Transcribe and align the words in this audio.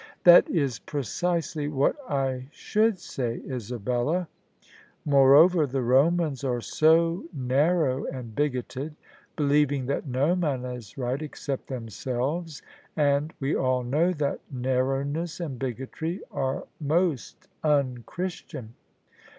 "That 0.23 0.49
is 0.49 0.79
precisely 0.79 1.67
what 1.67 1.95
I 2.09 2.47
should 2.49 2.97
say, 2.97 3.39
Isabella. 3.47 4.27
More 5.05 5.29
THE 5.31 5.43
SUBJECTION 5.43 5.59
over, 5.59 5.71
the 5.71 5.81
Romans 5.83 6.43
are 6.43 6.59
so 6.59 7.25
narrow 7.31 8.05
and 8.07 8.33
bigoted, 8.33 8.95
believing 9.35 9.85
that 9.85 10.07
no 10.07 10.35
man 10.35 10.65
is 10.65 10.97
right 10.97 11.21
except 11.21 11.67
themselves: 11.67 12.63
and 12.95 13.31
we 13.39 13.55
all 13.55 13.83
know 13.83 14.11
that 14.13 14.39
narrowness 14.49 15.39
and 15.39 15.59
bigotry 15.59 16.21
are 16.31 16.65
most 16.79 17.47
un 17.63 18.01
Christian." 18.07 18.73